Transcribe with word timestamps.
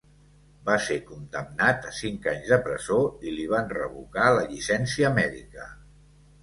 Va 0.69 0.77
ser 0.85 0.95
condemnat 1.09 1.85
a 1.89 1.93
cinc 1.99 2.25
anys 2.33 2.49
de 2.55 2.59
presó 2.69 2.99
i 3.29 3.35
li 3.37 3.47
van 3.55 3.71
revocar 3.77 4.35
la 4.41 4.49
llicència 4.55 5.15
mèdica. 5.23 5.71